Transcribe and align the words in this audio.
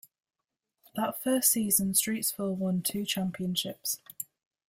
That 0.95 1.21
first 1.21 1.51
season 1.51 1.93
Streetsville 1.93 2.55
won 2.55 2.81
two 2.81 3.05
championships. 3.05 3.99